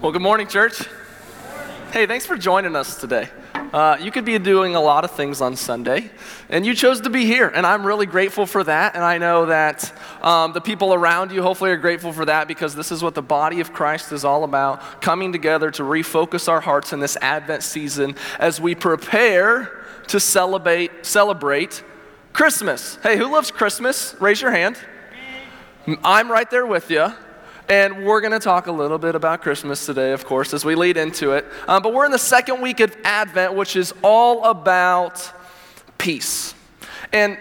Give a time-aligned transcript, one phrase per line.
[0.00, 0.82] Well, good morning, church.
[1.92, 3.28] Hey, thanks for joining us today.
[3.54, 6.10] Uh, you could be doing a lot of things on Sunday,
[6.48, 8.94] and you chose to be here, and I'm really grateful for that.
[8.94, 9.92] And I know that
[10.22, 13.20] um, the people around you hopefully are grateful for that because this is what the
[13.20, 17.62] body of Christ is all about coming together to refocus our hearts in this Advent
[17.62, 21.84] season as we prepare to celebrate, celebrate
[22.32, 22.96] Christmas.
[23.02, 24.16] Hey, who loves Christmas?
[24.18, 24.78] Raise your hand.
[26.02, 27.12] I'm right there with you.
[27.70, 30.74] And we're going to talk a little bit about Christmas today, of course, as we
[30.74, 31.46] lead into it.
[31.68, 35.32] Um, but we're in the second week of Advent, which is all about
[35.96, 36.52] peace.
[37.12, 37.38] And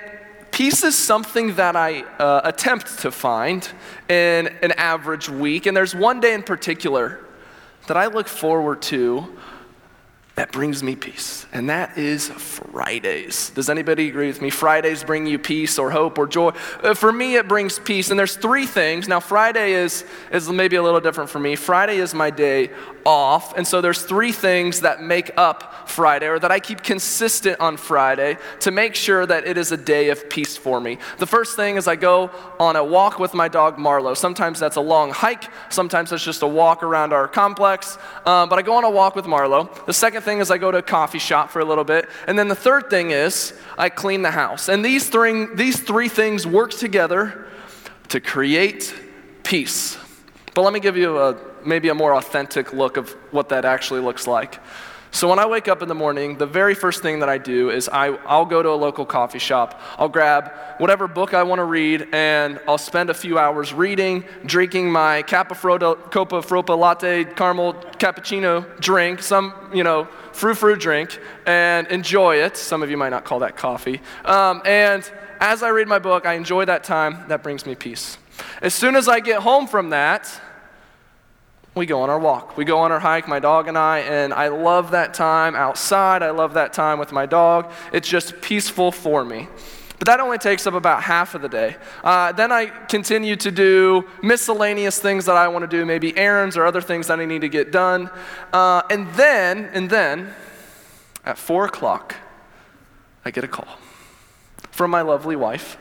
[0.51, 3.67] peace is something that I uh, attempt to find
[4.07, 5.65] in an average week.
[5.65, 7.25] And there's one day in particular
[7.87, 9.35] that I look forward to
[10.39, 13.49] that brings me peace, and that is Fridays.
[13.49, 14.49] Does anybody agree with me?
[14.49, 16.53] Fridays bring you peace or hope or joy.
[16.81, 19.09] Uh, for me, it brings peace, and there's three things.
[19.09, 21.57] Now, Friday is, is maybe a little different for me.
[21.57, 22.69] Friday is my day
[23.05, 27.59] off, and so there's three things that make up Friday, or that I keep consistent
[27.59, 30.99] on Friday to make sure that it is a day of peace for me.
[31.17, 32.31] The first thing is I go
[32.61, 34.15] on a walk with my dog Marlo.
[34.15, 38.57] Sometimes that's a long hike, sometimes it's just a walk around our complex, um, but
[38.57, 39.85] I go on a walk with Marlo.
[39.85, 42.07] The second thing is I go to a coffee shop for a little bit.
[42.27, 44.69] And then the third thing is I clean the house.
[44.69, 47.47] And these three, these three things work together
[48.09, 48.93] to create
[49.43, 49.97] peace.
[50.53, 54.01] But let me give you a, maybe a more authentic look of what that actually
[54.01, 54.59] looks like.
[55.11, 57.71] So when I wake up in the morning, the very first thing that I do
[57.71, 59.81] is I, I'll go to a local coffee shop.
[59.97, 64.23] I'll grab whatever book I want to read, and I'll spend a few hours reading,
[64.45, 72.35] drinking my Copa Fropa latte caramel cappuccino drink, some, you know, frou-frou drink, and enjoy
[72.37, 72.55] it.
[72.55, 74.01] Some of you might not call that coffee.
[74.25, 77.25] Um, and as I read my book, I enjoy that time.
[77.29, 78.17] That brings me peace.
[78.61, 80.39] As soon as I get home from that,
[81.75, 82.57] we go on our walk.
[82.57, 86.23] We go on our hike, my dog and I, and I love that time outside.
[86.23, 87.71] I love that time with my dog.
[87.93, 89.47] It's just peaceful for me.
[89.99, 91.75] But that only takes up about half of the day.
[92.03, 96.55] Uh, then I continue to do miscellaneous things that I want to do, maybe errands
[96.55, 98.09] or other things that I need to get done.
[98.53, 100.33] Uh, and then, and then,
[101.25, 102.15] at four o'clock,
[103.25, 103.67] I get a call
[104.71, 105.77] from my lovely wife.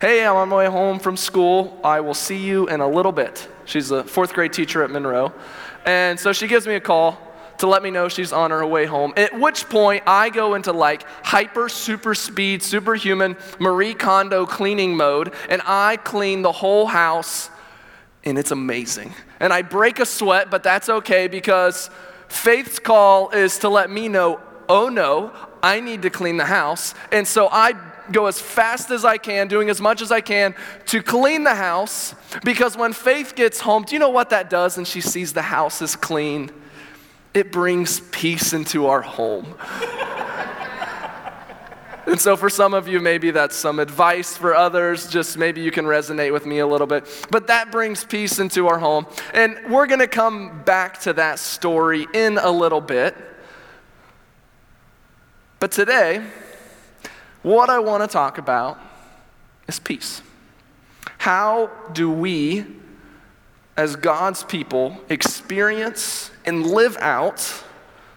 [0.00, 1.76] Hey, I'm on my way home from school.
[1.82, 3.48] I will see you in a little bit.
[3.64, 5.32] She's a fourth grade teacher at Monroe.
[5.84, 7.18] And so she gives me a call
[7.58, 9.12] to let me know she's on her way home.
[9.16, 15.34] At which point, I go into like hyper, super speed, superhuman Marie Kondo cleaning mode,
[15.48, 17.50] and I clean the whole house,
[18.22, 19.12] and it's amazing.
[19.40, 21.90] And I break a sweat, but that's okay because
[22.28, 26.94] Faith's call is to let me know, oh no, I need to clean the house.
[27.10, 27.72] And so I
[28.12, 30.54] go as fast as I can, doing as much as I can
[30.86, 32.14] to clean the house
[32.44, 34.78] because when Faith gets home, do you know what that does?
[34.78, 36.50] And she sees the house is clean,
[37.34, 39.54] it brings peace into our home.
[42.08, 44.34] And so, for some of you, maybe that's some advice.
[44.34, 47.04] For others, just maybe you can resonate with me a little bit.
[47.30, 49.06] But that brings peace into our home.
[49.34, 53.14] And we're going to come back to that story in a little bit.
[55.60, 56.24] But today,
[57.48, 58.78] what I want to talk about
[59.66, 60.20] is peace.
[61.16, 62.66] How do we,
[63.74, 67.64] as God's people, experience and live out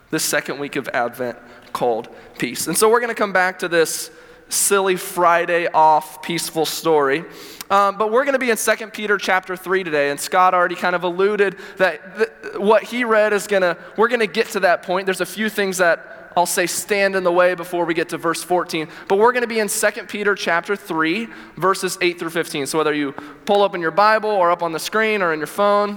[0.09, 1.37] the second week of Advent
[1.71, 2.67] called peace?
[2.67, 4.11] And so we're going to come back to this
[4.49, 7.23] silly Friday off peaceful story.
[7.69, 10.75] Um, but we're going to be in 2 Peter chapter 3 today, and Scott already
[10.75, 14.47] kind of alluded that th- what he read is going to, we're going to get
[14.47, 15.05] to that point.
[15.05, 18.17] There's a few things that I'll say stand in the way before we get to
[18.17, 18.87] verse 14.
[19.07, 21.27] But we're going to be in 2 Peter chapter 3,
[21.57, 22.67] verses 8 through 15.
[22.67, 23.11] So whether you
[23.45, 25.95] pull open your Bible or up on the screen or in your phone,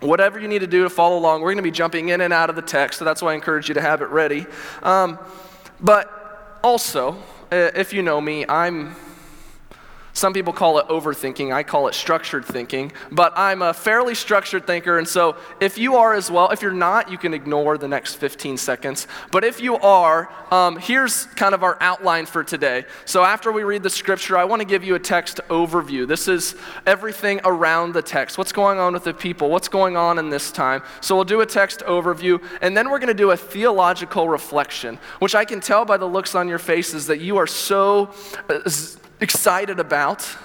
[0.00, 2.32] whatever you need to do to follow along, we're going to be jumping in and
[2.32, 2.98] out of the text.
[2.98, 4.46] So that's why I encourage you to have it ready.
[4.82, 5.18] Um,
[5.80, 7.16] but also,
[7.50, 8.96] if you know me, I'm
[10.18, 11.54] some people call it overthinking.
[11.54, 12.90] I call it structured thinking.
[13.12, 14.98] But I'm a fairly structured thinker.
[14.98, 18.16] And so if you are as well, if you're not, you can ignore the next
[18.16, 19.06] 15 seconds.
[19.30, 22.84] But if you are, um, here's kind of our outline for today.
[23.04, 26.06] So after we read the scripture, I want to give you a text overview.
[26.06, 28.38] This is everything around the text.
[28.38, 29.50] What's going on with the people?
[29.50, 30.82] What's going on in this time?
[31.00, 32.42] So we'll do a text overview.
[32.60, 36.06] And then we're going to do a theological reflection, which I can tell by the
[36.06, 38.10] looks on your faces that you are so.
[38.48, 38.68] Uh,
[39.20, 40.36] excited about.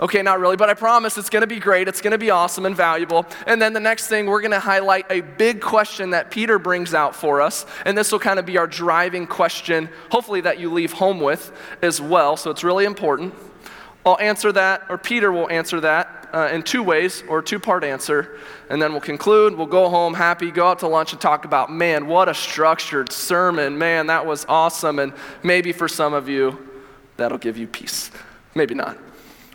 [0.00, 1.86] Okay, not really, but I promise it's gonna be great.
[1.86, 3.24] It's gonna be awesome and valuable.
[3.46, 7.14] And then the next thing, we're gonna highlight a big question that Peter brings out
[7.14, 7.66] for us.
[7.84, 11.52] And this will kind of be our driving question, hopefully, that you leave home with
[11.82, 12.36] as well.
[12.36, 13.32] So it's really important.
[14.04, 16.22] I'll answer that, or Peter will answer that.
[16.32, 18.38] uh, in two ways or two part answer,
[18.70, 19.54] and then we'll conclude.
[19.54, 23.12] We'll go home happy, go out to lunch, and talk about, man, what a structured
[23.12, 23.76] sermon.
[23.78, 24.98] Man, that was awesome.
[24.98, 25.12] And
[25.42, 26.68] maybe for some of you,
[27.16, 28.10] that'll give you peace.
[28.54, 28.98] Maybe not.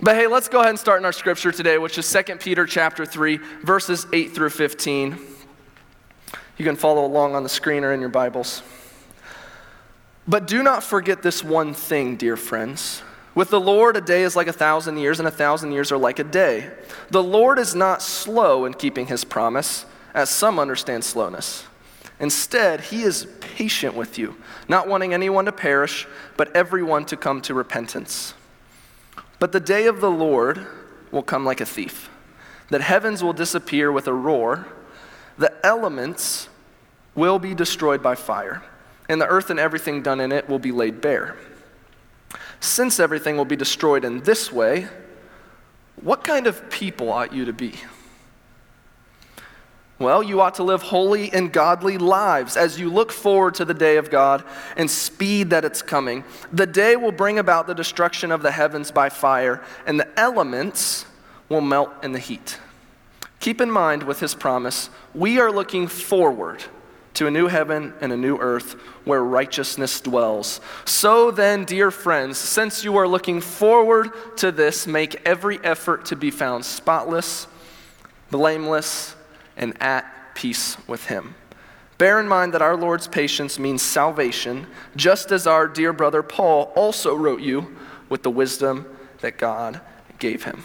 [0.01, 2.65] But hey, let's go ahead and start in our scripture today, which is 2 Peter
[2.65, 5.17] chapter 3, verses 8 through 15.
[6.57, 8.61] You can follow along on the screen or in your Bibles.
[10.27, 13.01] But do not forget this one thing, dear friends.
[13.33, 15.97] With the Lord, a day is like a thousand years, and a thousand years are
[15.97, 16.69] like a day.
[17.09, 21.63] The Lord is not slow in keeping his promise, as some understand slowness.
[22.19, 24.35] Instead, he is patient with you,
[24.67, 28.33] not wanting anyone to perish, but everyone to come to repentance.
[29.39, 30.65] But the day of the Lord
[31.11, 32.09] will come like a thief.
[32.69, 34.67] That heavens will disappear with a roar,
[35.37, 36.49] the elements
[37.13, 38.63] will be destroyed by fire,
[39.07, 41.35] and the earth and everything done in it will be laid bare.
[42.59, 44.87] Since everything will be destroyed in this way,
[46.01, 47.75] what kind of people ought you to be?
[49.99, 53.73] Well, you ought to live holy and godly lives as you look forward to the
[53.73, 54.43] day of God
[54.75, 56.23] and speed that it's coming.
[56.53, 61.05] The day will bring about the destruction of the heavens by fire, and the elements
[61.49, 62.59] will melt in the heat.
[63.39, 66.63] Keep in mind with his promise, we are looking forward
[67.15, 68.73] to a new heaven and a new earth
[69.03, 70.61] where righteousness dwells.
[70.85, 76.15] So then, dear friends, since you are looking forward to this, make every effort to
[76.15, 77.47] be found spotless,
[78.29, 79.15] blameless,
[79.57, 80.05] and at
[80.35, 81.35] peace with him.
[81.97, 86.71] Bear in mind that our Lord's patience means salvation, just as our dear brother Paul
[86.75, 87.75] also wrote you
[88.07, 88.85] with the wisdom
[89.21, 89.81] that God
[90.19, 90.63] gave him.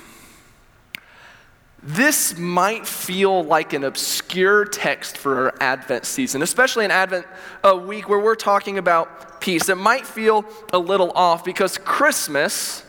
[1.83, 7.27] This might feel like an obscure text for our Advent season, especially an Advent
[7.65, 9.69] a week where we're talking about peace.
[9.69, 12.85] It might feel a little off because Christmas,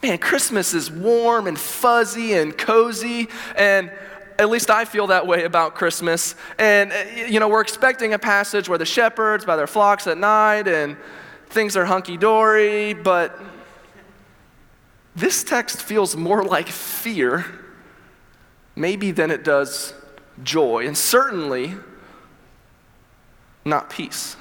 [0.00, 3.90] man, Christmas is warm and fuzzy and cozy and
[4.38, 6.34] at least I feel that way about Christmas.
[6.58, 6.96] And, uh,
[7.28, 10.96] you know, we're expecting a passage where the shepherds by their flocks at night and
[11.48, 13.38] things are hunky dory, but
[15.14, 17.46] this text feels more like fear,
[18.74, 19.94] maybe, than it does
[20.42, 21.74] joy, and certainly
[23.64, 24.36] not peace.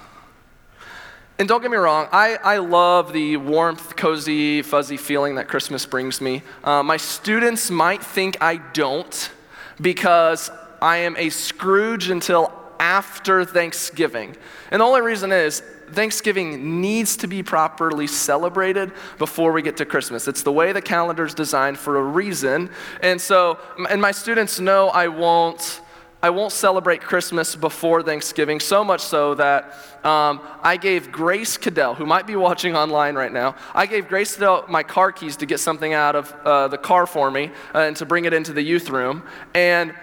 [1.38, 5.86] And don't get me wrong, I, I love the warmth, cozy, fuzzy feeling that Christmas
[5.86, 6.44] brings me.
[6.64, 9.32] Uh, my students might think I don't
[9.80, 10.51] because
[10.81, 14.36] I am a Scrooge until after Thanksgiving.
[14.72, 15.62] And the only reason is
[15.92, 20.27] Thanksgiving needs to be properly celebrated before we get to Christmas.
[20.27, 22.69] It's the way the calendar is designed for a reason.
[23.01, 25.81] And so, and my students know I won't.
[26.25, 31.94] I won't celebrate Christmas before Thanksgiving, so much so that um, I gave Grace Cadell,
[31.94, 35.45] who might be watching online right now, I gave Grace Cadell my car keys to
[35.45, 38.54] get something out of uh, the car for me uh, and to bring it into
[38.54, 39.22] the youth room.
[39.54, 39.94] And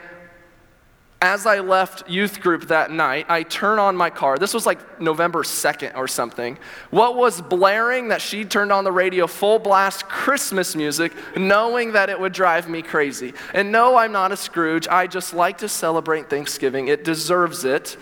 [1.22, 4.38] as I left youth group that night, I turn on my car.
[4.38, 6.58] This was like November 2nd or something.
[6.90, 12.10] What was blaring that she turned on the radio full blast Christmas music, knowing that
[12.10, 13.34] it would drive me crazy.
[13.54, 14.88] And no, I'm not a Scrooge.
[14.88, 16.88] I just like to celebrate Thanksgiving.
[16.88, 17.96] It deserves it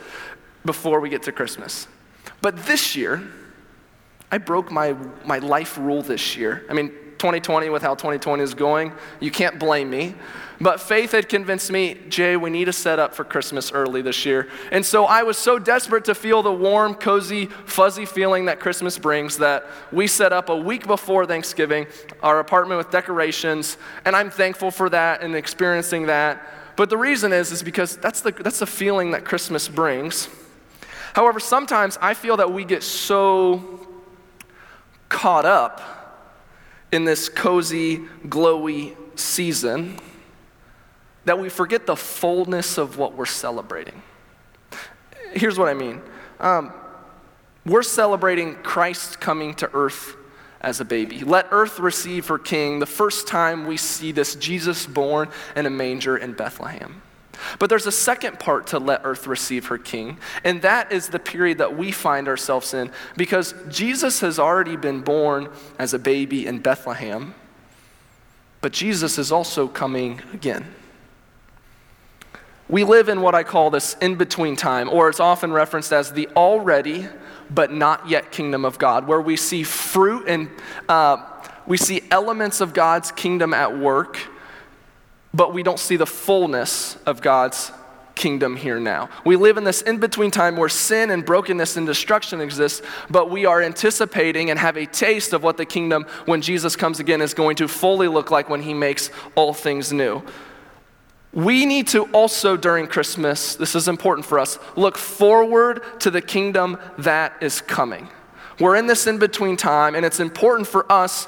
[0.65, 1.89] before we get to Christmas.
[2.41, 3.23] But this year,
[4.33, 4.97] I broke my,
[5.27, 6.65] my life rule this year.
[6.71, 6.91] I mean,
[7.21, 10.15] 2020, with how 2020 is going, you can't blame me.
[10.61, 14.27] But faith had convinced me, Jay, we need to set up for Christmas early this
[14.27, 14.49] year.
[14.73, 18.99] And so I was so desperate to feel the warm, cozy, fuzzy feeling that Christmas
[18.99, 21.87] brings that we set up a week before Thanksgiving
[22.23, 23.77] our apartment with decorations.
[24.05, 26.43] And I'm thankful for that and experiencing that.
[26.77, 30.29] But the reason is, is because that's the, that's the feeling that Christmas brings.
[31.15, 33.87] However, sometimes I feel that we get so
[35.09, 36.00] caught up
[36.93, 39.99] in this cozy, glowy season
[41.25, 44.03] that we forget the fullness of what we're celebrating.
[45.33, 46.01] Here's what I mean
[46.41, 46.73] um,
[47.67, 50.17] we're celebrating Christ coming to earth
[50.61, 51.21] as a baby.
[51.21, 55.71] Let earth receive her king the first time we see this Jesus born in a
[55.71, 57.03] manger in Bethlehem.
[57.59, 61.19] But there's a second part to let earth receive her king, and that is the
[61.19, 66.47] period that we find ourselves in because Jesus has already been born as a baby
[66.47, 67.35] in Bethlehem,
[68.61, 70.75] but Jesus is also coming again.
[72.69, 76.13] We live in what I call this in between time, or it's often referenced as
[76.13, 77.09] the already
[77.53, 80.49] but not yet kingdom of God, where we see fruit and
[80.89, 81.17] uh,
[81.67, 84.19] we see elements of God's kingdom at work,
[85.33, 87.73] but we don't see the fullness of God's
[88.15, 89.09] kingdom here now.
[89.25, 93.31] We live in this in between time where sin and brokenness and destruction exist, but
[93.31, 97.23] we are anticipating and have a taste of what the kingdom, when Jesus comes again,
[97.23, 100.23] is going to fully look like when he makes all things new.
[101.33, 106.21] We need to also, during Christmas, this is important for us, look forward to the
[106.21, 108.09] kingdom that is coming.
[108.59, 111.27] We're in this in between time, and it's important for us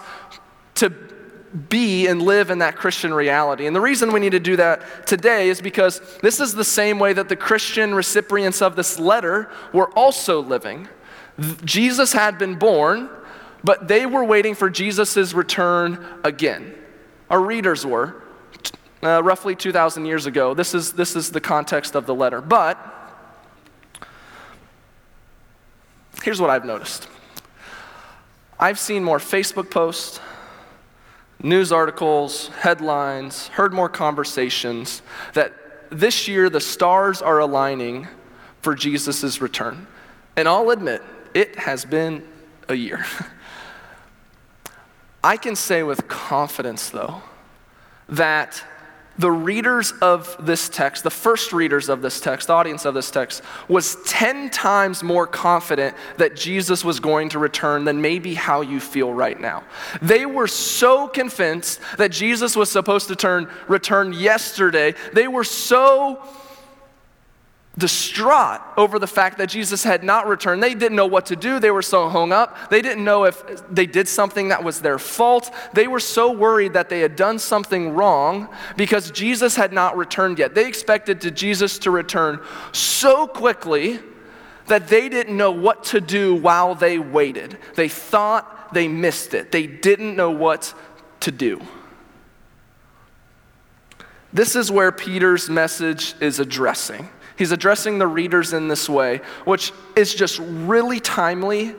[1.69, 3.67] be and live in that Christian reality.
[3.67, 6.99] And the reason we need to do that today is because this is the same
[6.99, 10.89] way that the Christian recipients of this letter were also living.
[11.65, 13.09] Jesus had been born,
[13.65, 16.75] but they were waiting for Jesus' return again.
[17.31, 18.23] Our readers were,
[19.03, 20.55] uh, roughly 2,000 years ago.
[20.55, 22.41] This is, this is the context of the letter.
[22.41, 22.79] But
[26.23, 27.09] here's what I've noticed
[28.59, 30.21] I've seen more Facebook posts,
[31.43, 35.03] news articles, headlines, heard more conversations
[35.35, 35.53] that
[35.91, 38.07] this year the stars are aligning
[38.61, 39.87] for Jesus' return.
[40.37, 41.03] And I'll admit,
[41.35, 42.27] it has been
[42.69, 43.05] a year.
[45.25, 47.23] I can say with confidence, though,
[48.09, 48.65] that
[49.19, 53.11] the readers of this text, the first readers of this text, the audience of this
[53.11, 58.61] text, was 10 times more confident that Jesus was going to return than maybe how
[58.61, 59.65] you feel right now.
[60.01, 64.95] They were so convinced that Jesus was supposed to turn, return yesterday.
[65.13, 66.23] They were so
[67.79, 70.63] distraught over the fact that Jesus had not returned.
[70.63, 71.59] They didn't know what to do.
[71.59, 72.71] They were so hung up.
[72.71, 75.51] They didn't know if they did something that was their fault.
[75.73, 80.39] They were so worried that they had done something wrong because Jesus had not returned
[80.39, 80.55] yet.
[80.55, 82.41] They expected to Jesus to return
[82.73, 84.01] so quickly
[84.67, 87.59] that they didn't know what to do while they waited.
[87.75, 89.51] They thought they missed it.
[89.51, 90.75] They didn't know what
[91.21, 91.63] to do.
[94.33, 97.09] This is where Peter's message is addressing.
[97.37, 101.75] He's addressing the readers in this way, which is just really timely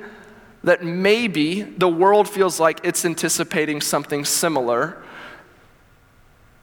[0.64, 5.04] that maybe the world feels like it's anticipating something similar.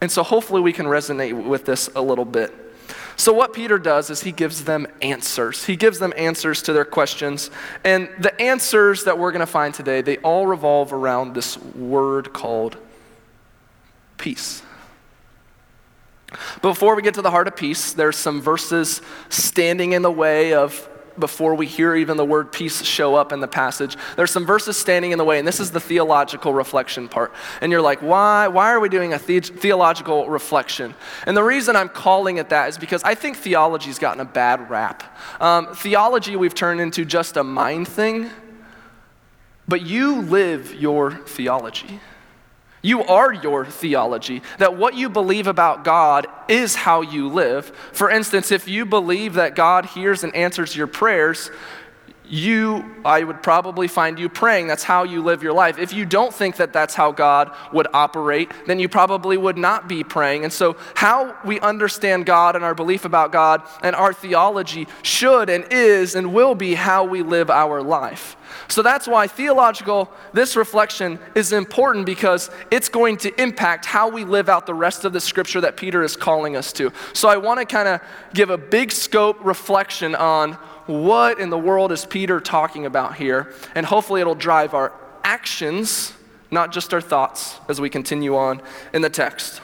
[0.01, 2.53] And so hopefully we can resonate with this a little bit.
[3.17, 5.67] So, what Peter does is he gives them answers.
[5.67, 7.51] He gives them answers to their questions.
[7.85, 12.33] And the answers that we're going to find today, they all revolve around this word
[12.33, 12.79] called
[14.17, 14.63] peace.
[16.63, 20.55] Before we get to the heart of peace, there's some verses standing in the way
[20.55, 23.97] of before we hear even the word peace show up in the passage.
[24.17, 27.33] There's some verses standing in the way, and this is the theological reflection part.
[27.61, 30.95] And you're like, why, why are we doing a the- theological reflection?
[31.27, 34.71] And the reason I'm calling it that is because I think theology's gotten a bad
[34.71, 35.03] rap.
[35.41, 38.31] Um, theology we've turned into just a mind thing,
[39.69, 42.01] but you live your theology.
[42.83, 44.43] You are your theology.
[44.59, 47.67] That what you believe about God is how you live.
[47.93, 51.51] For instance, if you believe that God hears and answers your prayers,
[52.31, 54.69] you, I would probably find you praying.
[54.69, 55.79] That's how you live your life.
[55.79, 59.89] If you don't think that that's how God would operate, then you probably would not
[59.89, 60.45] be praying.
[60.45, 65.51] And so, how we understand God and our belief about God and our theology should
[65.51, 68.37] and is and will be how we live our life.
[68.69, 74.25] So that's why theological, this reflection is important because it's going to impact how we
[74.25, 76.93] live out the rest of the scripture that Peter is calling us to.
[77.13, 78.01] So I want to kind of
[78.35, 83.53] give a big scope reflection on what in the world is Peter talking about here,
[83.75, 84.93] and hopefully it'll drive our
[85.25, 86.13] actions,
[86.51, 89.61] not just our thoughts, as we continue on in the text.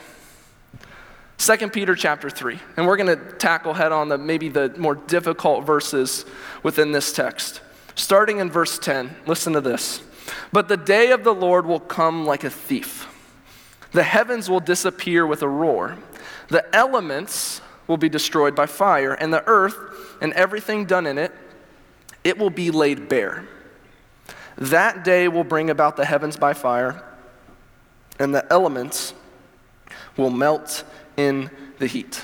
[1.37, 2.59] 2 Peter chapter 3.
[2.77, 6.25] And we're going to tackle head on the maybe the more difficult verses
[6.63, 7.61] within this text.
[7.95, 10.01] Starting in verse 10, listen to this.
[10.51, 13.07] But the day of the Lord will come like a thief.
[13.91, 15.97] The heavens will disappear with a roar.
[16.49, 19.77] The elements will be destroyed by fire, and the earth
[20.21, 21.31] and everything done in it,
[22.23, 23.47] it will be laid bare.
[24.57, 27.03] That day will bring about the heavens by fire,
[28.19, 29.13] and the elements
[30.17, 30.83] will melt
[31.15, 32.21] in the heat.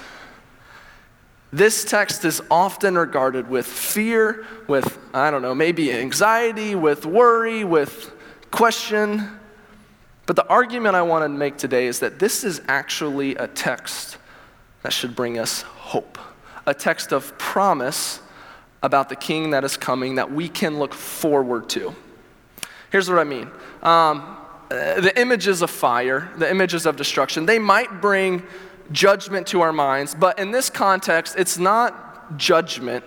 [1.52, 7.64] This text is often regarded with fear, with, I don't know, maybe anxiety, with worry,
[7.64, 8.12] with
[8.50, 9.40] question.
[10.26, 14.18] But the argument I want to make today is that this is actually a text
[14.84, 16.18] that should bring us hope,
[16.66, 18.22] a text of promise
[18.84, 21.96] about the king that is coming that we can look forward to.
[22.92, 23.50] Here's what I mean.
[23.82, 24.38] Um,
[24.70, 28.44] the images of fire, the images of destruction, they might bring
[28.92, 33.04] judgment to our minds, but in this context, it's not judgment.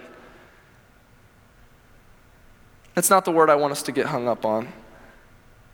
[2.94, 4.68] That's not the word I want us to get hung up on.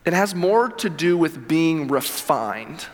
[0.05, 2.87] It has more to do with being refined.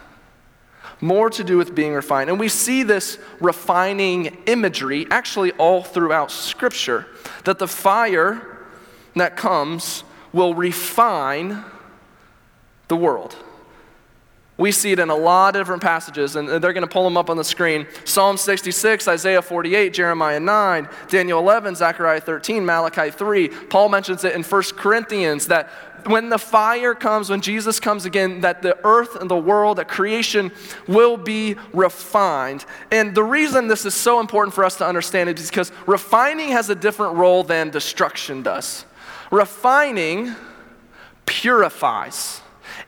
[1.00, 2.30] More to do with being refined.
[2.30, 7.06] And we see this refining imagery actually all throughout Scripture
[7.44, 8.58] that the fire
[9.14, 11.64] that comes will refine
[12.88, 13.36] the world.
[14.58, 17.16] We see it in a lot of different passages, and they're going to pull them
[17.16, 17.86] up on the screen.
[18.04, 23.48] Psalm 66, Isaiah 48, Jeremiah 9, Daniel 11, Zechariah 13, Malachi 3.
[23.48, 25.70] Paul mentions it in 1 Corinthians that
[26.06, 29.88] when the fire comes, when Jesus comes again, that the earth and the world, that
[29.88, 30.52] creation
[30.86, 32.64] will be refined.
[32.90, 36.70] And the reason this is so important for us to understand is because refining has
[36.70, 38.84] a different role than destruction does.
[39.30, 40.34] Refining
[41.26, 42.40] purifies.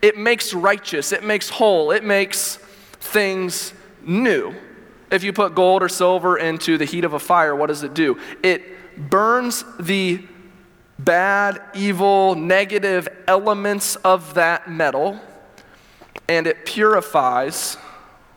[0.02, 2.56] It makes righteous, it makes whole, it makes
[3.00, 4.54] things new.
[5.10, 7.94] If you put gold or silver into the heat of a fire, what does it
[7.94, 8.18] do?
[8.42, 10.24] It burns the
[11.04, 15.20] bad, evil, negative elements of that metal,
[16.28, 17.76] and it purifies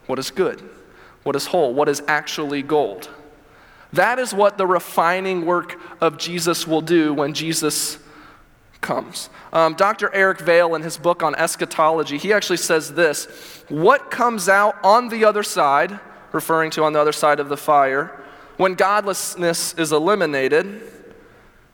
[0.08, 0.62] what is good,
[1.24, 3.10] what is whole, what is actually gold.
[3.94, 8.00] That is what the refining work of Jesus will do when Jesus
[8.82, 9.30] comes.
[9.52, 10.14] Um, Dr.
[10.14, 15.10] Eric Vale, in his book on eschatology, he actually says this What comes out on
[15.10, 16.00] the other side,
[16.32, 18.20] referring to on the other side of the fire,
[18.58, 20.82] when godlessness is eliminated,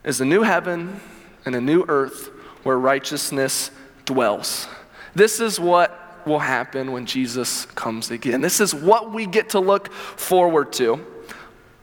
[0.03, 0.99] is a new heaven
[1.45, 2.27] and a new earth
[2.63, 3.71] where righteousness
[4.05, 4.67] dwells.
[5.15, 8.41] This is what will happen when Jesus comes again.
[8.41, 11.05] This is what we get to look forward to.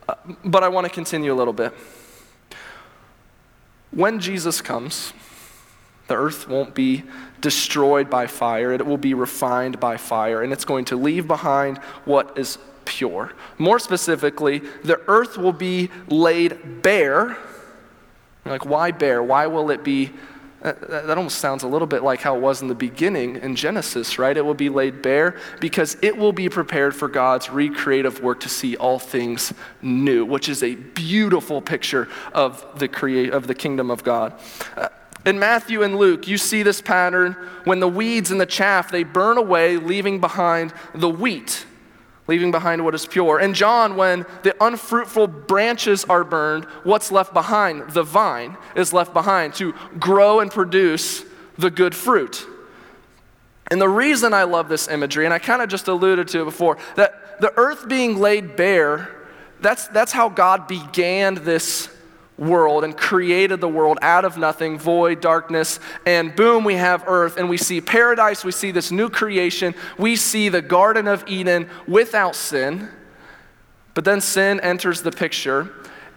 [0.07, 1.73] Uh, but I want to continue a little bit.
[3.91, 5.13] When Jesus comes,
[6.07, 7.03] the earth won't be
[7.41, 11.77] destroyed by fire, it will be refined by fire, and it's going to leave behind
[12.05, 13.33] what is pure.
[13.57, 17.37] More specifically, the earth will be laid bare.
[18.47, 19.21] You're like, why bare?
[19.21, 20.11] Why will it be?
[20.61, 24.17] That almost sounds a little bit like how it was in the beginning in Genesis,
[24.17, 24.35] right?
[24.35, 28.49] It will be laid bare because it will be prepared for God's recreative work to
[28.49, 33.91] see all things new, which is a beautiful picture of the, create, of the kingdom
[33.91, 34.33] of God.
[34.75, 34.89] Uh,
[35.25, 37.33] in Matthew and Luke, you see this pattern
[37.65, 41.65] when the weeds and the chaff, they burn away, leaving behind the wheat,
[42.27, 43.39] leaving behind what is pure.
[43.39, 47.91] And John, when the unfruitful branches are burned, what's left behind?
[47.91, 51.23] The vine is left behind to grow and produce
[51.57, 52.45] the good fruit.
[53.69, 56.45] And the reason I love this imagery, and I kind of just alluded to it
[56.45, 59.09] before, that the earth being laid bare,
[59.59, 61.89] that's, that's how God began this
[62.37, 67.37] world and created the world out of nothing, void, darkness, and boom, we have earth,
[67.37, 71.69] and we see paradise, we see this new creation, we see the Garden of Eden
[71.87, 72.89] without sin.
[73.93, 75.71] But then sin enters the picture.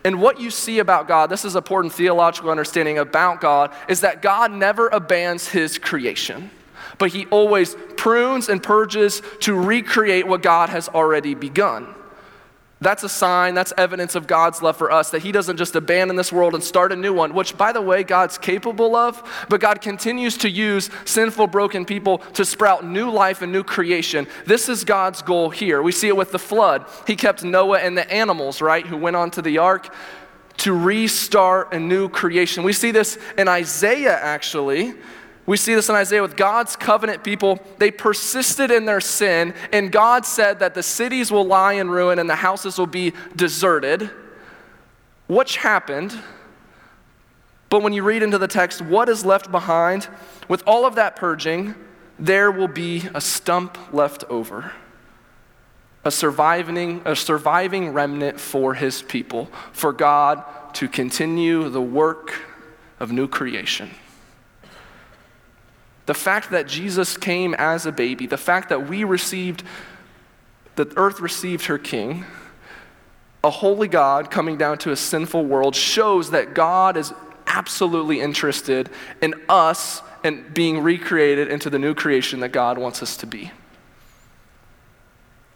[0.05, 4.23] And what you see about God, this is important theological understanding about God, is that
[4.23, 6.51] God never abandons his creation,
[6.99, 11.95] but he always prunes and purges to recreate what God has already begun.
[12.83, 16.17] That's a sign, that's evidence of God's love for us, that He doesn't just abandon
[16.17, 19.61] this world and start a new one, which, by the way, God's capable of, but
[19.61, 24.27] God continues to use sinful, broken people to sprout new life and new creation.
[24.47, 25.83] This is God's goal here.
[25.83, 26.87] We see it with the flood.
[27.07, 29.95] He kept Noah and the animals, right, who went onto the ark
[30.59, 32.65] to restart a new creation.
[32.65, 34.95] We see this in Isaiah, actually.
[35.51, 37.59] We see this in Isaiah with God's covenant people.
[37.79, 42.21] They persisted in their sin, and God said that the cities will lie in ruin
[42.21, 44.13] and the houses will be deserted.
[45.27, 46.17] Which happened?
[47.69, 50.07] But when you read into the text, what is left behind?
[50.47, 51.75] With all of that purging,
[52.17, 54.71] there will be a stump left over.
[56.05, 62.35] A surviving, a surviving remnant for his people, for God to continue the work
[63.01, 63.91] of new creation.
[66.07, 69.63] The fact that Jesus came as a baby, the fact that we received,
[70.77, 72.25] that earth received her king,
[73.43, 77.13] a holy God coming down to a sinful world shows that God is
[77.47, 78.91] absolutely interested
[79.23, 83.51] in us and being recreated into the new creation that God wants us to be.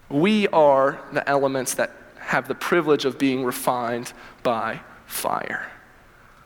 [0.09, 5.71] We are the elements that have the privilege of being refined by fire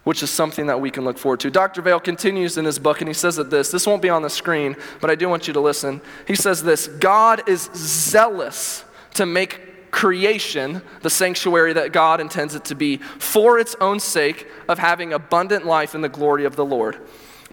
[0.08, 1.50] which is something that we can look forward to.
[1.50, 1.82] Dr.
[1.82, 4.30] Vale continues in his book and he says that this, this won't be on the
[4.30, 6.00] screen, but I do want you to listen.
[6.26, 12.64] He says this God is zealous to make creation the sanctuary that God intends it
[12.64, 16.64] to be for its own sake of having abundant life in the glory of the
[16.64, 16.96] Lord.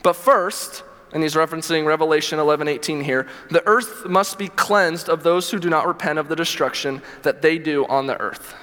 [0.01, 5.23] But first, and he's referencing Revelation 11 18 here, the earth must be cleansed of
[5.23, 8.55] those who do not repent of the destruction that they do on the earth.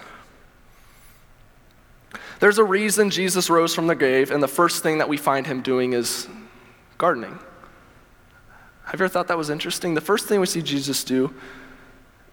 [2.43, 5.47] There's a reason Jesus rose from the grave, and the first thing that we find
[5.47, 6.27] him doing is
[6.99, 7.39] gardening.
[8.83, 9.95] Have you ever thought that was interesting?
[9.95, 11.33] The first thing we see Jesus do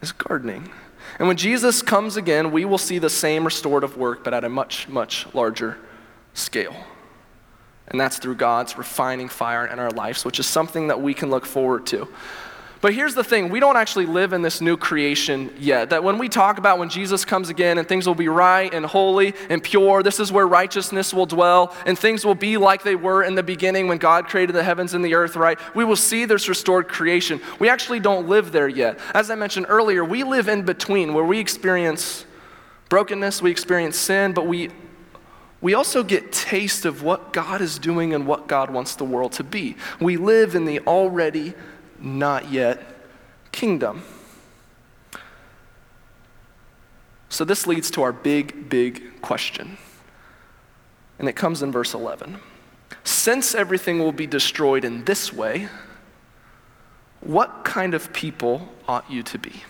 [0.01, 0.71] is gardening.
[1.19, 4.49] And when Jesus comes again, we will see the same restorative work, but at a
[4.49, 5.77] much, much larger
[6.33, 6.75] scale.
[7.87, 11.29] And that's through God's refining fire in our lives, which is something that we can
[11.29, 12.07] look forward to.
[12.81, 15.89] But here's the thing we don't actually live in this new creation yet.
[15.89, 18.85] That when we talk about when Jesus comes again and things will be right and
[18.85, 22.95] holy and pure, this is where righteousness will dwell and things will be like they
[22.95, 25.59] were in the beginning when God created the heavens and the earth, right?
[25.75, 27.41] We will see this restored creation.
[27.59, 28.97] We actually don't live there yet.
[29.13, 32.25] As I mentioned earlier, we live in between where we experience
[32.87, 34.69] brokenness, we experience sin, but we
[35.61, 39.33] we also get taste of what God is doing and what God wants the world
[39.33, 39.75] to be.
[39.99, 41.53] We live in the already
[42.01, 42.81] not yet
[43.51, 44.03] kingdom.
[47.29, 49.77] So this leads to our big, big question.
[51.19, 52.39] And it comes in verse 11.
[53.03, 55.69] Since everything will be destroyed in this way,
[57.21, 59.63] what kind of people ought you to be?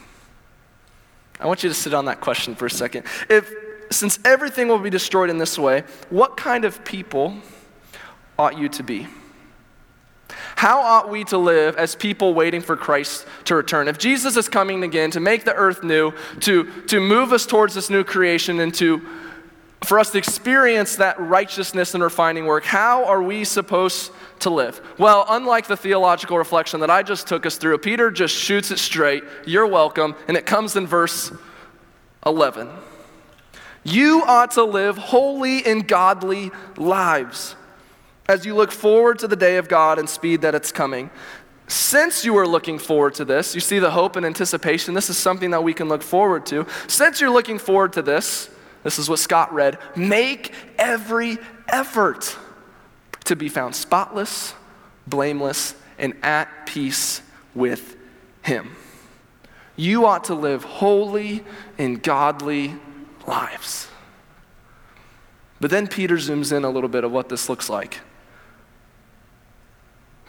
[1.39, 3.05] I want you to sit on that question for a second.
[3.29, 3.51] If
[3.91, 7.35] since everything will be destroyed in this way, what kind of people
[8.37, 9.07] ought you to be?
[10.59, 13.87] How ought we to live as people waiting for Christ to return?
[13.87, 17.75] If Jesus is coming again to make the earth new, to, to move us towards
[17.75, 19.01] this new creation, and to,
[19.85, 24.81] for us to experience that righteousness and refining work, how are we supposed to live?
[24.97, 28.79] Well, unlike the theological reflection that I just took us through, Peter just shoots it
[28.79, 29.23] straight.
[29.45, 30.13] You're welcome.
[30.27, 31.31] And it comes in verse
[32.25, 32.67] 11.
[33.85, 37.55] You ought to live holy and godly lives
[38.29, 41.09] as you look forward to the day of God and speed that it's coming.
[41.67, 44.93] Since you are looking forward to this, you see the hope and anticipation.
[44.93, 46.67] This is something that we can look forward to.
[46.87, 48.49] Since you're looking forward to this,
[48.83, 52.37] this is what Scott read make every effort
[53.25, 54.53] to be found spotless,
[55.07, 57.23] blameless, and at peace
[57.55, 57.97] with
[58.43, 58.75] Him.
[59.75, 61.43] You ought to live holy
[61.79, 62.75] and godly
[63.25, 63.87] lives.
[65.59, 67.99] But then Peter zooms in a little bit of what this looks like,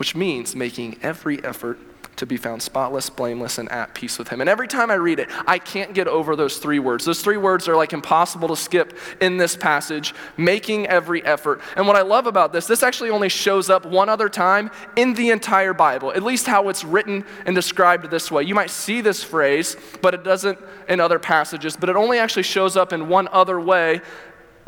[0.01, 1.79] which means making every effort
[2.17, 4.41] to be found spotless, blameless, and at peace with Him.
[4.41, 7.05] And every time I read it, I can't get over those three words.
[7.05, 11.61] Those three words are like impossible to skip in this passage making every effort.
[11.77, 15.13] And what I love about this, this actually only shows up one other time in
[15.13, 18.43] the entire Bible, at least how it's written and described this way.
[18.43, 20.59] You might see this phrase, but it doesn't
[20.89, 24.01] in other passages, but it only actually shows up in one other way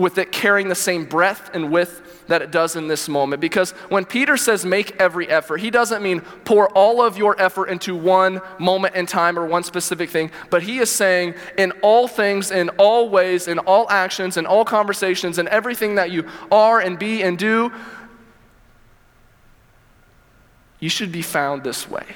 [0.02, 3.40] with it carrying the same breadth and width that it does in this moment.
[3.40, 7.68] Because when Peter says make every effort, he doesn't mean pour all of your effort
[7.68, 12.08] into one moment in time or one specific thing, but he is saying in all
[12.08, 16.80] things, in all ways, in all actions, in all conversations, in everything that you are
[16.80, 17.72] and be and do,
[20.80, 22.06] you should be found this way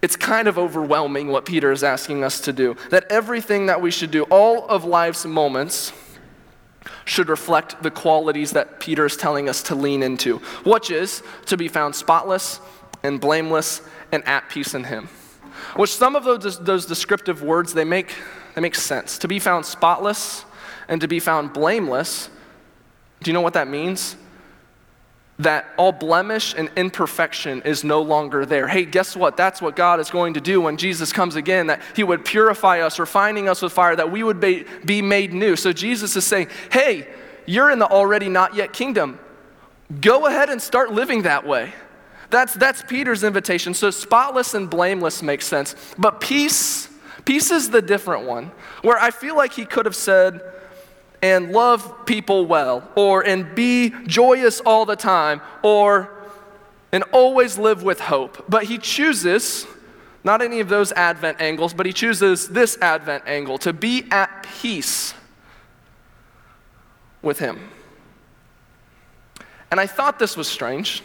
[0.00, 2.76] it's kind of overwhelming what Peter is asking us to do.
[2.90, 5.92] That everything that we should do, all of life's moments,
[7.04, 11.56] should reflect the qualities that Peter is telling us to lean into, which is to
[11.56, 12.60] be found spotless
[13.02, 13.82] and blameless
[14.12, 15.08] and at peace in Him.
[15.76, 18.14] Which some of those, those descriptive words, they make,
[18.54, 19.18] they make sense.
[19.18, 20.44] To be found spotless
[20.86, 22.30] and to be found blameless,
[23.22, 24.16] do you know what that means?
[25.38, 28.66] That all blemish and imperfection is no longer there.
[28.66, 29.36] Hey, guess what?
[29.36, 32.80] That's what God is going to do when Jesus comes again, that He would purify
[32.80, 35.54] us, refining us with fire, that we would be, be made new.
[35.54, 37.06] So Jesus is saying, hey,
[37.46, 39.18] you're in the already not yet kingdom.
[40.00, 41.72] Go ahead and start living that way.
[42.30, 43.74] That's, that's Peter's invitation.
[43.74, 45.74] So spotless and blameless makes sense.
[45.96, 46.88] But peace,
[47.24, 48.50] peace is the different one,
[48.82, 50.40] where I feel like he could have said,
[51.22, 56.10] and love people well, or and be joyous all the time, or
[56.92, 58.44] and always live with hope.
[58.48, 59.66] But he chooses
[60.24, 64.46] not any of those Advent angles, but he chooses this Advent angle to be at
[64.60, 65.14] peace
[67.22, 67.70] with him.
[69.70, 71.02] And I thought this was strange.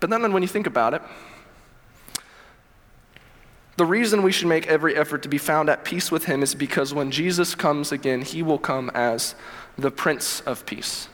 [0.00, 1.02] But then when you think about it,
[3.76, 6.54] the reason we should make every effort to be found at peace with him is
[6.54, 9.34] because when Jesus comes again, he will come as
[9.78, 11.08] the Prince of Peace.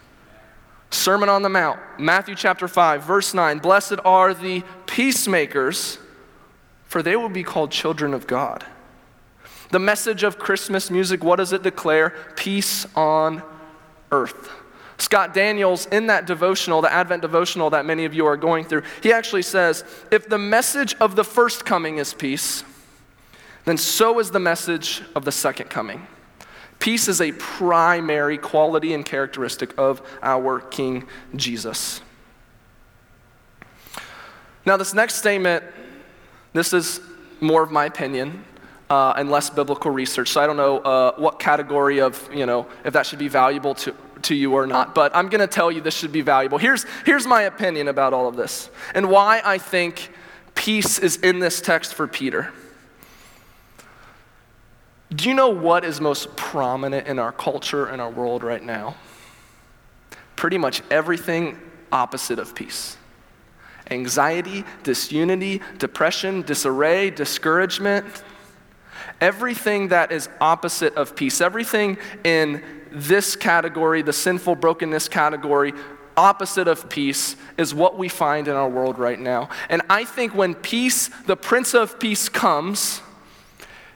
[0.91, 5.99] Sermon on the Mount, Matthew chapter 5, verse 9 Blessed are the peacemakers,
[6.85, 8.65] for they will be called children of God.
[9.71, 12.15] The message of Christmas music, what does it declare?
[12.37, 13.43] Peace on
[14.11, 14.51] earth.
[14.99, 18.83] Scott Daniels, in that devotional, the Advent devotional that many of you are going through,
[19.03, 22.65] he actually says if the message of the first coming is peace,
[23.65, 26.07] then so is the message of the second coming.
[26.81, 31.07] Peace is a primary quality and characteristic of our King
[31.37, 32.01] Jesus.
[34.65, 35.65] Now, this next statement,
[36.53, 37.01] this is
[37.41, 38.45] more of my opinion
[38.91, 40.29] uh, and less biblical research.
[40.29, 43.75] So I don't know uh, what category of, you know, if that should be valuable
[43.77, 44.95] to, to you or not.
[44.95, 46.59] But I'm going to tell you this should be valuable.
[46.59, 50.11] Here's, here's my opinion about all of this and why I think
[50.55, 52.53] peace is in this text for Peter.
[55.15, 58.97] Do you know what is most prominent in our culture and our world right now?
[60.37, 61.59] Pretty much everything
[61.91, 62.97] opposite of peace
[63.91, 68.05] anxiety, disunity, depression, disarray, discouragement.
[69.21, 72.63] Everything that is opposite of peace, everything in
[72.99, 75.73] this category, the sinful brokenness category,
[76.17, 79.49] opposite of peace is what we find in our world right now.
[79.69, 83.01] And I think when peace, the Prince of Peace, comes,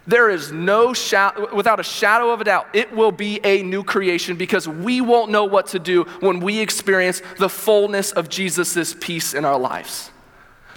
[0.06, 3.82] there is no shadow, without a shadow of a doubt, it will be a new
[3.82, 8.94] creation because we won't know what to do when we experience the fullness of Jesus'
[9.00, 10.11] peace in our lives.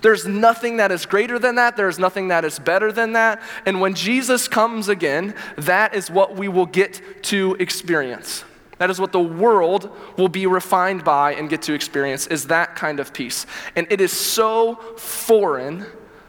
[0.01, 1.77] There's nothing that is greater than that.
[1.77, 3.41] There's nothing that is better than that.
[3.65, 8.43] And when Jesus comes again, that is what we will get to experience.
[8.77, 12.75] That is what the world will be refined by and get to experience is that
[12.75, 13.45] kind of peace.
[13.75, 15.85] And it is so foreign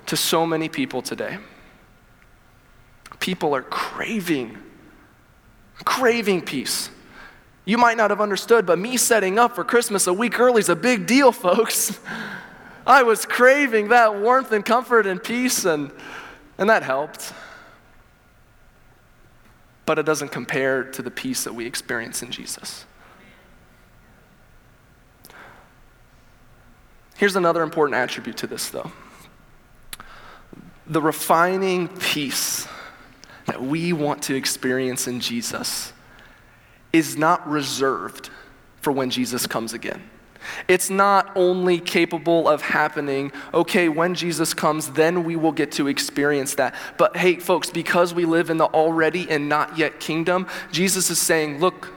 [0.06, 1.38] to so many people today
[3.18, 4.56] people are craving,
[5.84, 6.90] craving peace.
[7.64, 10.68] You might not have understood, but me setting up for Christmas a week early is
[10.68, 11.98] a big deal, folks.
[12.86, 15.90] I was craving that warmth and comfort and peace, and,
[16.56, 17.32] and that helped.
[19.84, 22.84] But it doesn't compare to the peace that we experience in Jesus.
[27.16, 28.92] Here's another important attribute to this, though
[30.86, 32.68] the refining peace
[33.46, 35.92] that we want to experience in Jesus
[36.92, 38.30] is not reserved
[38.80, 40.08] for when Jesus comes again.
[40.68, 45.88] It's not only capable of happening, okay, when Jesus comes, then we will get to
[45.88, 46.74] experience that.
[46.98, 51.20] But hey, folks, because we live in the already and not yet kingdom, Jesus is
[51.20, 51.92] saying, look,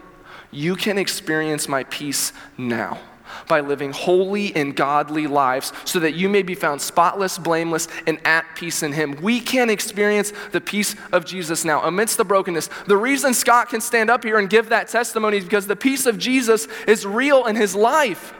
[0.51, 2.99] you can experience my peace now
[3.47, 8.19] by living holy and godly lives so that you may be found spotless, blameless, and
[8.25, 9.17] at peace in Him.
[9.21, 12.69] We can experience the peace of Jesus now amidst the brokenness.
[12.87, 16.05] The reason Scott can stand up here and give that testimony is because the peace
[16.05, 18.33] of Jesus is real in his life.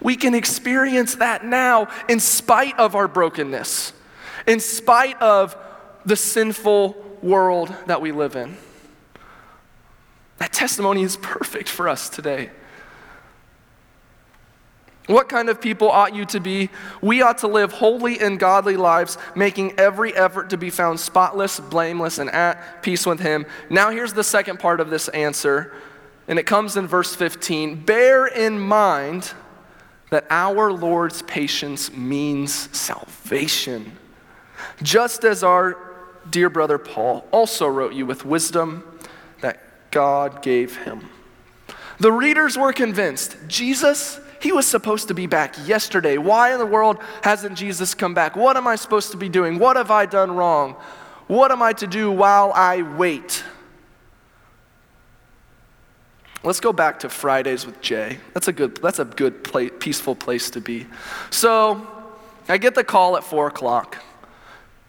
[0.00, 3.92] We can experience that now in spite of our brokenness,
[4.46, 5.56] in spite of
[6.04, 8.56] the sinful world that we live in.
[10.40, 12.50] That testimony is perfect for us today.
[15.06, 16.70] What kind of people ought you to be?
[17.02, 21.60] We ought to live holy and godly lives, making every effort to be found spotless,
[21.60, 23.44] blameless, and at peace with Him.
[23.68, 25.74] Now, here's the second part of this answer,
[26.26, 27.84] and it comes in verse 15.
[27.84, 29.32] Bear in mind
[30.10, 33.92] that our Lord's patience means salvation,
[34.82, 35.76] just as our
[36.30, 38.89] dear brother Paul also wrote you with wisdom
[39.90, 41.08] God gave him.
[41.98, 46.16] The readers were convinced Jesus he was supposed to be back yesterday.
[46.16, 48.36] Why in the world hasn't Jesus come back?
[48.36, 49.58] What am I supposed to be doing?
[49.58, 50.76] What have I done wrong?
[51.26, 53.44] What am I to do while I wait?
[56.42, 58.18] Let's go back to Fridays with Jay.
[58.32, 60.86] That's a good, that's a good, play, peaceful place to be.
[61.28, 61.86] So
[62.48, 63.98] I get the call at four o'clock.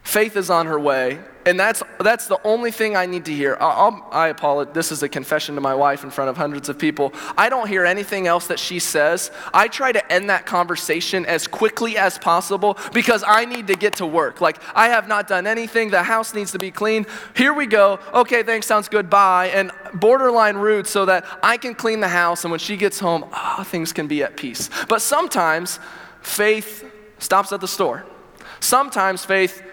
[0.02, 1.20] Faith is on her way.
[1.46, 3.58] And that's, that's the only thing I need to hear.
[3.60, 4.74] I'll, i apologize.
[4.74, 7.14] This is a confession to my wife in front of hundreds of people.
[7.38, 9.32] I don't hear anything else that she says.
[9.54, 13.96] I try to end that conversation as quickly as possible because I need to get
[13.98, 14.42] to work.
[14.42, 15.90] Like, I have not done anything.
[15.90, 17.08] The house needs to be cleaned.
[17.36, 18.00] Here we go.
[18.14, 19.10] Okay, thanks, sounds good.
[19.10, 19.48] Bye.
[19.48, 22.44] And borderline rude so that I can clean the house.
[22.44, 24.70] And when she gets home, oh, things can be at peace.
[24.88, 25.80] But sometimes
[26.22, 26.86] faith
[27.20, 28.06] stops at the store.
[28.60, 29.64] Sometimes faith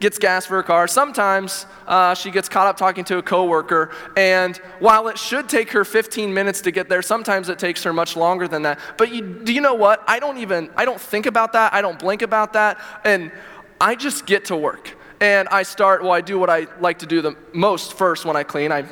[0.00, 0.86] gets gas for her car.
[0.86, 5.70] Sometimes uh, she gets caught up talking to a coworker, and while it should take
[5.70, 8.78] her 15 minutes to get there, sometimes it takes her much longer than that.
[8.96, 10.02] But you, do you know what?
[10.06, 11.72] I don't even I don't think about that.
[11.72, 13.32] I don't blink about that, and
[13.80, 14.96] I just get to work.
[15.20, 16.02] And I start.
[16.02, 18.72] Well, I do what I like to do the most first when I clean.
[18.72, 18.84] I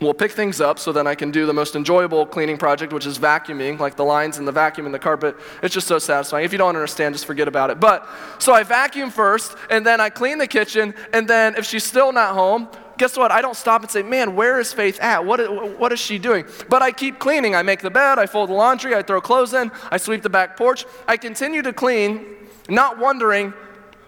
[0.00, 3.04] We'll pick things up so then I can do the most enjoyable cleaning project, which
[3.04, 5.36] is vacuuming, like the lines and the vacuum and the carpet.
[5.60, 6.44] It's just so satisfying.
[6.44, 7.80] If you don't understand, just forget about it.
[7.80, 8.08] But
[8.38, 12.12] so I vacuum first, and then I clean the kitchen, and then if she's still
[12.12, 13.32] not home, guess what?
[13.32, 15.24] I don't stop and say, man, where is Faith at?
[15.24, 16.44] What, what is she doing?
[16.68, 17.56] But I keep cleaning.
[17.56, 20.30] I make the bed, I fold the laundry, I throw clothes in, I sweep the
[20.30, 20.84] back porch.
[21.08, 22.24] I continue to clean,
[22.68, 23.52] not wondering,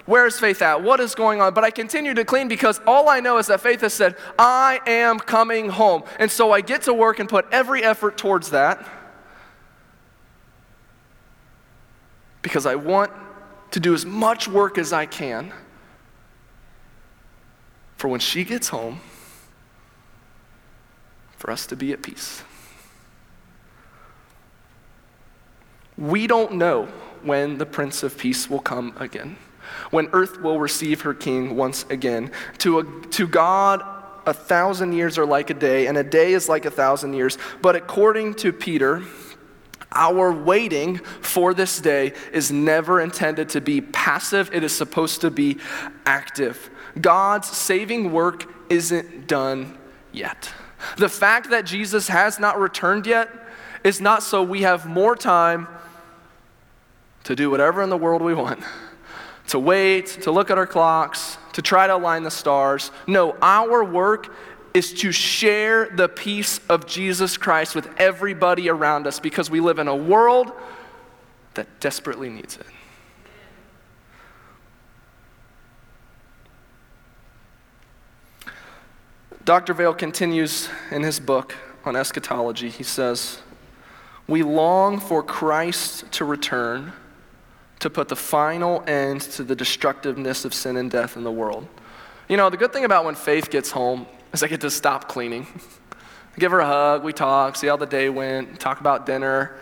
[0.06, 0.82] where is faith at?
[0.82, 1.54] What is going on?
[1.54, 4.80] But I continue to clean because all I know is that faith has said, I
[4.86, 6.04] am coming home.
[6.18, 8.86] And so I get to work and put every effort towards that.
[12.42, 13.10] because I want
[13.70, 15.52] to do as much work as I can
[17.96, 19.00] for when she gets home,
[21.36, 22.42] for us to be at peace.
[25.98, 26.86] We don't know
[27.22, 29.36] when the Prince of Peace will come again,
[29.90, 32.30] when earth will receive her King once again.
[32.58, 33.82] To, a, to God,
[34.26, 37.38] a thousand years are like a day, and a day is like a thousand years.
[37.62, 39.02] But according to Peter,
[39.92, 45.30] our waiting for this day is never intended to be passive, it is supposed to
[45.30, 45.58] be
[46.06, 46.70] active.
[47.00, 49.76] God's saving work isn't done
[50.12, 50.52] yet.
[50.96, 53.28] The fact that Jesus has not returned yet
[53.84, 55.66] is not so we have more time
[57.24, 58.62] to do whatever in the world we want,
[59.50, 62.92] to wait, to look at our clocks, to try to align the stars.
[63.08, 64.32] No, our work
[64.74, 69.80] is to share the peace of Jesus Christ with everybody around us because we live
[69.80, 70.52] in a world
[71.54, 72.66] that desperately needs it.
[79.44, 79.74] Dr.
[79.74, 82.68] Vale continues in his book on eschatology.
[82.68, 83.40] He says,
[84.28, 86.92] We long for Christ to return
[87.80, 91.66] to put the final end to the destructiveness of sin and death in the world.
[92.28, 95.08] You know, the good thing about when Faith gets home is I get to stop
[95.08, 95.46] cleaning.
[96.38, 99.58] Give her a hug, we talk, see how the day went, talk about dinner.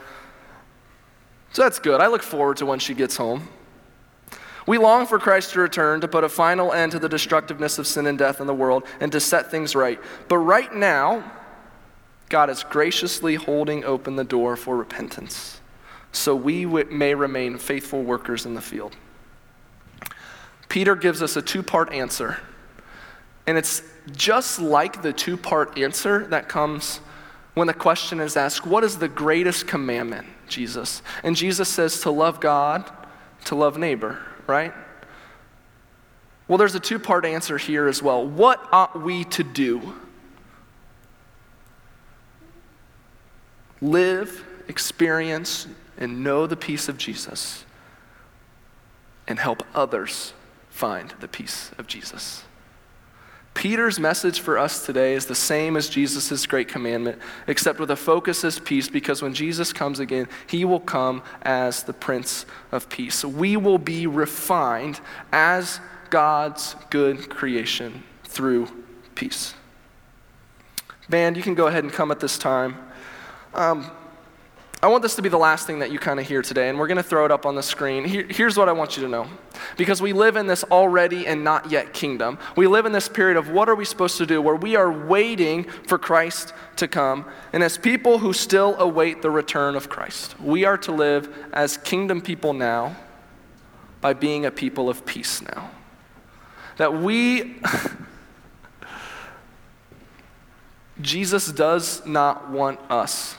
[1.53, 2.01] So that's good.
[2.01, 3.49] I look forward to when she gets home.
[4.67, 7.87] We long for Christ to return to put a final end to the destructiveness of
[7.87, 9.99] sin and death in the world and to set things right.
[10.29, 11.33] But right now,
[12.29, 15.58] God is graciously holding open the door for repentance
[16.19, 18.97] so we may remain faithful workers in the field.
[20.69, 22.39] Peter gives us a two part answer
[23.49, 26.99] and it's just like the two part answer that comes
[27.55, 31.01] when the question is asked, What is the greatest commandment, Jesus?
[31.23, 32.91] And Jesus says to love God,
[33.47, 34.75] to love neighbor, right?
[36.47, 38.27] Well, there's a two part answer here as well.
[38.27, 39.95] What ought we to do?
[43.81, 45.67] Live, experience,
[45.99, 47.65] and know the peace of Jesus,
[49.27, 50.33] and help others
[50.71, 52.45] find the peace of Jesus.
[53.55, 57.97] Peter's message for us today is the same as Jesus' great commandment, except with a
[57.97, 62.89] focus as peace, because when Jesus comes again, he will come as the Prince of
[62.89, 63.25] Peace.
[63.25, 65.01] We will be refined
[65.33, 65.81] as
[66.11, 68.69] God's good creation through
[69.17, 69.55] peace.
[71.09, 72.77] Band, you can go ahead and come at this time.
[73.55, 73.91] Um,
[74.81, 76.79] I want this to be the last thing that you kind of hear today, and
[76.79, 78.05] we're going to throw it up on the screen.
[78.05, 79.27] Here, here's what I want you to know.
[79.77, 82.39] Because we live in this already and not yet kingdom.
[82.55, 84.93] We live in this period of what are we supposed to do where we are
[84.93, 87.25] waiting for Christ to come.
[87.53, 91.77] And as people who still await the return of Christ, we are to live as
[91.79, 92.97] kingdom people now
[94.01, 95.73] by being a people of peace now.
[96.77, 97.57] That we.
[101.01, 103.37] Jesus does not want us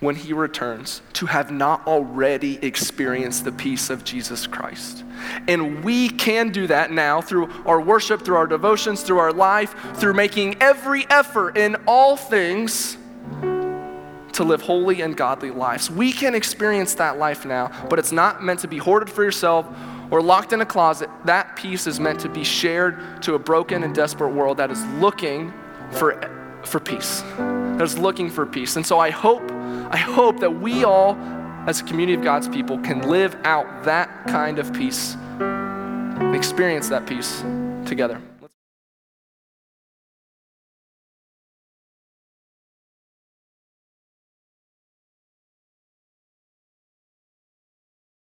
[0.00, 5.04] when he returns to have not already experienced the peace of Jesus Christ.
[5.48, 9.74] And we can do that now through our worship, through our devotions, through our life,
[9.94, 12.98] through making every effort in all things
[14.36, 15.90] to live holy and godly lives.
[15.90, 19.66] We can experience that life now, but it's not meant to be hoarded for yourself
[20.10, 21.08] or locked in a closet.
[21.24, 24.84] That peace is meant to be shared to a broken and desperate world that is
[25.00, 25.54] looking
[25.90, 26.20] for,
[26.64, 27.22] for peace,
[27.76, 28.76] that is looking for peace.
[28.76, 29.42] And so I hope
[29.88, 31.14] I hope that we all,
[31.68, 36.88] as a community of God's people, can live out that kind of peace and experience
[36.88, 37.42] that peace
[37.84, 38.20] together.